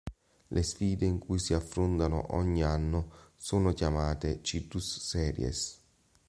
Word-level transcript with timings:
Le 0.49 0.63
sfide 0.63 1.05
in 1.05 1.19
cui 1.19 1.37
si 1.37 1.53
affrontano 1.53 2.33
ogni 2.33 2.63
anno 2.63 3.29
sono 3.35 3.71
chiamate 3.71 4.41
"Citrus 4.41 4.97
Series". 4.99 5.79